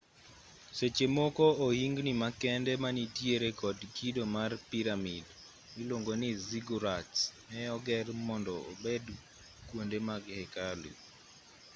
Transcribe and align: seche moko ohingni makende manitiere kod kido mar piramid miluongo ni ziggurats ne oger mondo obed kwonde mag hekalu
seche 0.77 1.05
moko 1.17 1.45
ohingni 1.67 2.11
makende 2.23 2.71
manitiere 2.83 3.49
kod 3.61 3.77
kido 3.95 4.23
mar 4.35 4.51
piramid 4.69 5.25
miluongo 5.75 6.11
ni 6.21 6.29
ziggurats 6.47 7.19
ne 7.51 7.61
oger 7.75 8.05
mondo 8.27 8.53
obed 8.71 9.05
kwonde 9.67 9.97
mag 10.07 10.23
hekalu 10.37 10.91